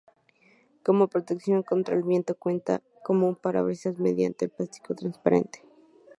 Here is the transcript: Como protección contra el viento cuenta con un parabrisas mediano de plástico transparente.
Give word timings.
Como 0.83 1.09
protección 1.09 1.61
contra 1.61 1.93
el 1.95 2.01
viento 2.01 2.33
cuenta 2.33 2.81
con 3.03 3.21
un 3.21 3.35
parabrisas 3.35 3.99
mediano 3.99 4.33
de 4.39 4.49
plástico 4.49 4.95
transparente. 4.95 5.63